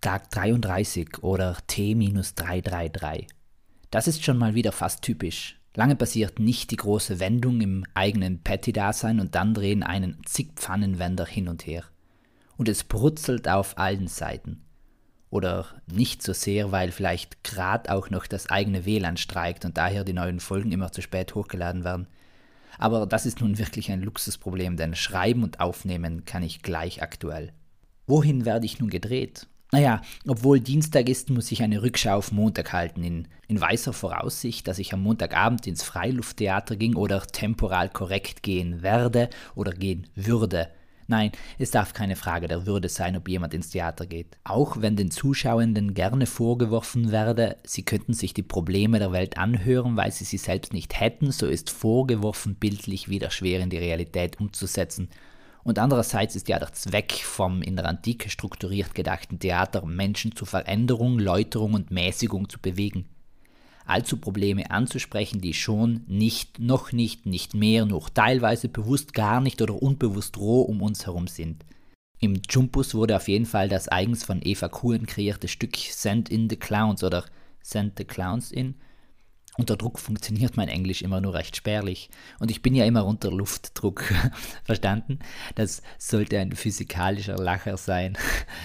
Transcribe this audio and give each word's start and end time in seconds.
Tag 0.00 0.30
33 0.30 1.22
oder 1.22 1.58
T-333. 1.66 3.26
Das 3.90 4.08
ist 4.08 4.24
schon 4.24 4.38
mal 4.38 4.54
wieder 4.54 4.72
fast 4.72 5.02
typisch. 5.02 5.60
Lange 5.74 5.94
passiert 5.94 6.38
nicht 6.38 6.70
die 6.70 6.76
große 6.76 7.20
Wendung 7.20 7.60
im 7.60 7.84
eigenen 7.92 8.42
Patty-Dasein 8.42 9.20
und 9.20 9.34
dann 9.34 9.52
drehen 9.52 9.82
einen 9.82 10.22
zig 10.24 10.52
Pfannenwender 10.56 11.26
hin 11.26 11.48
und 11.48 11.66
her. 11.66 11.84
Und 12.56 12.70
es 12.70 12.82
brutzelt 12.82 13.46
auf 13.46 13.76
allen 13.76 14.08
Seiten. 14.08 14.62
Oder 15.28 15.66
nicht 15.86 16.22
so 16.22 16.32
sehr, 16.32 16.72
weil 16.72 16.92
vielleicht 16.92 17.44
gerade 17.44 17.92
auch 17.92 18.08
noch 18.08 18.26
das 18.26 18.48
eigene 18.48 18.86
WLAN 18.86 19.18
streikt 19.18 19.66
und 19.66 19.76
daher 19.76 20.04
die 20.04 20.14
neuen 20.14 20.40
Folgen 20.40 20.72
immer 20.72 20.92
zu 20.92 21.02
spät 21.02 21.34
hochgeladen 21.34 21.84
werden. 21.84 22.06
Aber 22.78 23.04
das 23.06 23.26
ist 23.26 23.42
nun 23.42 23.58
wirklich 23.58 23.92
ein 23.92 24.00
Luxusproblem, 24.00 24.78
denn 24.78 24.94
Schreiben 24.94 25.42
und 25.42 25.60
Aufnehmen 25.60 26.24
kann 26.24 26.42
ich 26.42 26.62
gleich 26.62 27.02
aktuell. 27.02 27.52
Wohin 28.06 28.46
werde 28.46 28.64
ich 28.64 28.80
nun 28.80 28.88
gedreht? 28.88 29.46
Naja, 29.72 30.02
obwohl 30.26 30.58
Dienstag 30.58 31.08
ist, 31.08 31.30
muss 31.30 31.52
ich 31.52 31.62
eine 31.62 31.82
Rückschau 31.82 32.16
auf 32.16 32.32
Montag 32.32 32.72
halten, 32.72 33.04
in, 33.04 33.28
in 33.46 33.60
weißer 33.60 33.92
Voraussicht, 33.92 34.66
dass 34.66 34.80
ich 34.80 34.92
am 34.92 35.02
Montagabend 35.02 35.66
ins 35.66 35.84
Freilufttheater 35.84 36.74
ging 36.74 36.96
oder 36.96 37.20
temporal 37.22 37.88
korrekt 37.88 38.42
gehen 38.42 38.82
werde 38.82 39.30
oder 39.54 39.72
gehen 39.72 40.08
würde. 40.16 40.68
Nein, 41.06 41.32
es 41.58 41.72
darf 41.72 41.92
keine 41.92 42.14
Frage 42.14 42.46
der 42.46 42.66
Würde 42.66 42.88
sein, 42.88 43.16
ob 43.16 43.28
jemand 43.28 43.52
ins 43.52 43.70
Theater 43.70 44.06
geht. 44.06 44.38
Auch 44.44 44.80
wenn 44.80 44.94
den 44.94 45.10
Zuschauenden 45.10 45.94
gerne 45.94 46.26
vorgeworfen 46.26 47.10
werde, 47.10 47.56
sie 47.64 47.84
könnten 47.84 48.12
sich 48.12 48.32
die 48.32 48.44
Probleme 48.44 49.00
der 49.00 49.10
Welt 49.10 49.36
anhören, 49.36 49.96
weil 49.96 50.12
sie 50.12 50.24
sie 50.24 50.36
selbst 50.36 50.72
nicht 50.72 51.00
hätten, 51.00 51.32
so 51.32 51.46
ist 51.46 51.70
vorgeworfen 51.70 52.54
bildlich 52.54 53.08
wieder 53.08 53.30
schwer 53.30 53.60
in 53.60 53.70
die 53.70 53.78
Realität 53.78 54.38
umzusetzen 54.40 55.08
und 55.62 55.78
andererseits 55.78 56.36
ist 56.36 56.48
ja 56.48 56.58
der 56.58 56.72
Zweck 56.72 57.12
vom 57.12 57.62
in 57.62 57.76
der 57.76 57.86
Antike 57.86 58.30
strukturiert 58.30 58.94
gedachten 58.94 59.38
Theater, 59.38 59.84
Menschen 59.84 60.34
zu 60.34 60.44
Veränderung, 60.44 61.18
Läuterung 61.18 61.74
und 61.74 61.90
Mäßigung 61.90 62.48
zu 62.48 62.58
bewegen. 62.58 63.06
Allzu 63.86 64.18
Probleme 64.18 64.70
anzusprechen, 64.70 65.40
die 65.40 65.54
schon 65.54 66.04
nicht, 66.06 66.58
noch 66.58 66.92
nicht, 66.92 67.26
nicht 67.26 67.54
mehr, 67.54 67.86
noch 67.86 68.08
teilweise 68.08 68.68
bewusst 68.68 69.14
gar 69.14 69.40
nicht 69.40 69.60
oder 69.60 69.82
unbewusst 69.82 70.38
roh 70.38 70.62
um 70.62 70.80
uns 70.80 71.06
herum 71.06 71.26
sind. 71.26 71.64
Im 72.20 72.40
Jumpus 72.48 72.94
wurde 72.94 73.16
auf 73.16 73.28
jeden 73.28 73.46
Fall 73.46 73.68
das 73.68 73.88
eigens 73.88 74.24
von 74.24 74.40
Eva 74.42 74.68
Kuhn 74.68 75.06
kreierte 75.06 75.48
Stück 75.48 75.76
Send 75.76 76.28
in 76.28 76.48
the 76.48 76.56
Clowns 76.56 77.02
oder 77.02 77.24
Send 77.62 77.94
the 77.98 78.04
Clowns 78.04 78.52
in 78.52 78.74
unter 79.60 79.76
Druck 79.76 79.98
funktioniert 79.98 80.56
mein 80.56 80.68
Englisch 80.68 81.02
immer 81.02 81.20
nur 81.20 81.34
recht 81.34 81.54
spärlich. 81.54 82.10
Und 82.38 82.50
ich 82.50 82.62
bin 82.62 82.74
ja 82.74 82.84
immer 82.84 83.06
unter 83.06 83.30
Luftdruck. 83.30 84.02
Verstanden? 84.64 85.20
Das 85.54 85.82
sollte 85.98 86.38
ein 86.38 86.52
physikalischer 86.52 87.36
Lacher 87.36 87.76
sein. 87.76 88.18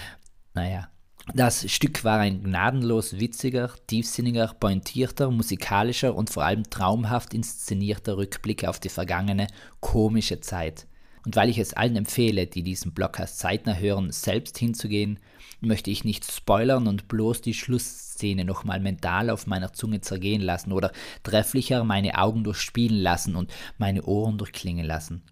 naja. 0.54 0.90
Das 1.34 1.70
Stück 1.72 2.04
war 2.04 2.20
ein 2.20 2.44
gnadenlos 2.44 3.20
witziger, 3.20 3.72
tiefsinniger, 3.88 4.54
pointierter, 4.60 5.32
musikalischer 5.32 6.16
und 6.16 6.30
vor 6.30 6.46
allem 6.46 6.70
traumhaft 6.70 7.34
inszenierter 7.34 8.18
Rückblick 8.18 8.64
auf 8.64 8.80
die 8.80 8.90
vergangene, 8.90 9.48
komische 9.80 10.40
Zeit. 10.40 10.86
Und 11.26 11.36
weil 11.36 11.50
ich 11.50 11.58
es 11.58 11.73
allen 11.73 11.95
empfehle, 11.95 12.45
die 12.45 12.62
diesen 12.62 12.94
Blockcast 12.94 13.40
zeitnah 13.40 13.76
hören, 13.76 14.12
selbst 14.12 14.58
hinzugehen, 14.58 15.20
möchte 15.59 15.90
ich 15.90 16.04
nicht 16.04 16.31
spoilern 16.31 16.88
und 16.88 17.08
bloß 17.08 17.42
die 17.42 17.56
Schlussszene 17.56 18.45
nochmal 18.45 18.80
mental 18.80 19.31
auf 19.31 19.48
meiner 19.48 19.73
Zunge 19.73 20.02
zergehen 20.02 20.42
lassen 20.42 20.72
oder 20.72 20.92
trefflicher 21.23 21.84
meine 21.84 22.20
Augen 22.20 22.44
durchspielen 22.44 23.00
lassen 23.00 23.36
und 23.36 23.52
meine 23.78 24.03
Ohren 24.03 24.38
durchklingen 24.38 24.86
lassen. 24.86 25.23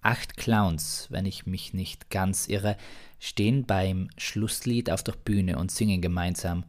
Acht 0.00 0.36
Clowns, 0.36 1.06
wenn 1.10 1.26
ich 1.26 1.46
mich 1.46 1.74
nicht 1.74 2.10
ganz 2.10 2.48
irre, 2.48 2.76
stehen 3.18 3.64
beim 3.64 4.08
Schlusslied 4.16 4.90
auf 4.90 5.02
der 5.02 5.12
Bühne 5.12 5.58
und 5.58 5.70
singen 5.70 6.00
gemeinsam. 6.00 6.64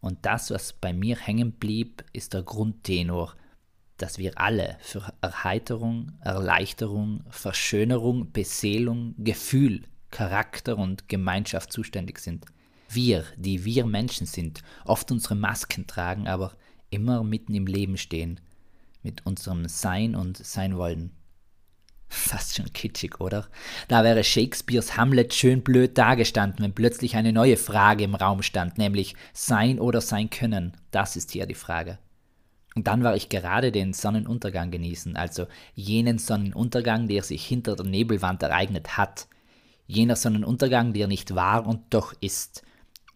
Und 0.00 0.18
das, 0.22 0.50
was 0.50 0.72
bei 0.72 0.92
mir 0.92 1.16
hängen 1.16 1.52
blieb, 1.52 2.04
ist 2.12 2.34
der 2.34 2.42
Grundtenor, 2.42 3.34
dass 4.02 4.18
wir 4.18 4.38
alle 4.38 4.76
für 4.80 5.12
Erheiterung, 5.20 6.12
Erleichterung, 6.20 7.24
Verschönerung, 7.30 8.32
Beseelung, 8.32 9.14
Gefühl, 9.18 9.82
Charakter 10.10 10.76
und 10.76 11.08
Gemeinschaft 11.08 11.72
zuständig 11.72 12.18
sind. 12.18 12.46
Wir, 12.88 13.24
die 13.36 13.64
wir 13.64 13.86
Menschen 13.86 14.26
sind, 14.26 14.62
oft 14.84 15.12
unsere 15.12 15.36
Masken 15.36 15.86
tragen, 15.86 16.26
aber 16.26 16.52
immer 16.90 17.22
mitten 17.22 17.54
im 17.54 17.66
Leben 17.66 17.96
stehen, 17.96 18.40
mit 19.02 19.24
unserem 19.26 19.68
Sein 19.68 20.16
und 20.16 20.36
Seinwollen. 20.36 21.12
Fast 22.08 22.56
schon 22.56 22.72
kitschig, 22.72 23.20
oder? 23.20 23.46
Da 23.86 24.02
wäre 24.02 24.24
Shakespeares 24.24 24.96
Hamlet 24.96 25.32
schön 25.32 25.62
blöd 25.62 25.96
dagestanden, 25.96 26.64
wenn 26.64 26.74
plötzlich 26.74 27.14
eine 27.14 27.32
neue 27.32 27.56
Frage 27.56 28.02
im 28.02 28.16
Raum 28.16 28.42
stand, 28.42 28.78
nämlich 28.78 29.14
sein 29.32 29.78
oder 29.78 30.00
sein 30.00 30.28
können. 30.28 30.76
Das 30.90 31.14
ist 31.14 31.30
hier 31.30 31.46
die 31.46 31.54
Frage. 31.54 32.00
Und 32.74 32.86
dann 32.86 33.02
war 33.02 33.16
ich 33.16 33.28
gerade 33.28 33.72
den 33.72 33.92
Sonnenuntergang 33.92 34.70
genießen, 34.70 35.16
also 35.16 35.46
jenen 35.74 36.18
Sonnenuntergang, 36.18 37.08
der 37.08 37.22
sich 37.22 37.44
hinter 37.44 37.74
der 37.74 37.86
Nebelwand 37.86 38.42
ereignet 38.42 38.96
hat. 38.96 39.26
Jener 39.86 40.14
Sonnenuntergang, 40.14 40.92
der 40.92 41.08
nicht 41.08 41.34
war 41.34 41.66
und 41.66 41.82
doch 41.90 42.14
ist. 42.20 42.62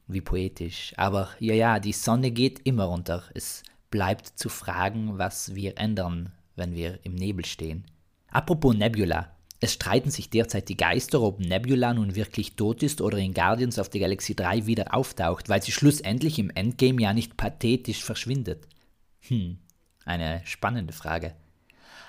Wie 0.09 0.21
poetisch. 0.21 0.93
Aber 0.97 1.29
ja, 1.39 1.55
ja, 1.55 1.79
die 1.79 1.93
Sonne 1.93 2.33
geht 2.33 2.61
immer 2.65 2.85
runter. 2.85 3.23
Es 3.33 3.63
bleibt 3.91 4.27
zu 4.39 4.49
fragen, 4.49 5.19
was 5.19 5.55
wir 5.55 5.79
ändern, 5.79 6.33
wenn 6.57 6.75
wir 6.75 6.99
im 7.05 7.15
Nebel 7.15 7.45
stehen. 7.45 7.85
Apropos 8.29 8.75
Nebula. 8.75 9.31
Es 9.61 9.73
streiten 9.73 10.11
sich 10.11 10.29
derzeit 10.29 10.69
die 10.69 10.77
Geister, 10.77 11.23
ob 11.23 11.39
Nebula 11.39 11.95
nun 11.95 12.17
wirklich 12.17 12.57
tot 12.57 12.83
ist 12.83 13.01
oder 13.01 13.17
in 13.19 13.33
Guardians 13.33 13.79
of 13.79 13.89
the 13.93 14.01
Galaxy 14.01 14.35
3 14.35 14.67
wieder 14.67 14.93
auftaucht, 14.93 15.49
weil 15.49 15.63
sie 15.63 15.73
schlussendlich 15.73 16.39
im 16.39 16.51
Endgame 16.51 17.01
ja 17.01 17.15
nicht 17.15 17.37
pathetisch 17.37 18.05
verschwindet. 18.05 18.67
Hm, 19.29 19.59
eine 20.05 20.43
spannende 20.45 20.93
Frage. 20.93 21.35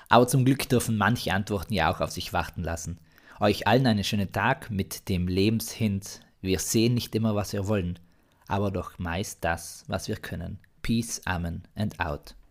Aber 0.09 0.27
zum 0.27 0.45
Glück 0.45 0.67
dürfen 0.69 0.97
manche 0.97 1.33
Antworten 1.33 1.73
ja 1.73 1.91
auch 1.91 2.01
auf 2.01 2.11
sich 2.11 2.33
warten 2.33 2.63
lassen. 2.63 2.99
Euch 3.39 3.67
allen 3.67 3.87
einen 3.87 4.03
schönen 4.03 4.31
Tag 4.31 4.69
mit 4.69 5.09
dem 5.09 5.27
Lebenshint. 5.27 6.21
Wir 6.41 6.59
sehen 6.59 6.93
nicht 6.93 7.15
immer, 7.15 7.35
was 7.35 7.53
wir 7.53 7.67
wollen, 7.67 7.99
aber 8.47 8.71
doch 8.71 8.99
meist 8.99 9.43
das, 9.43 9.83
was 9.87 10.07
wir 10.07 10.17
können. 10.17 10.59
Peace, 10.81 11.21
Amen 11.25 11.63
and 11.75 11.99
out. 11.99 12.35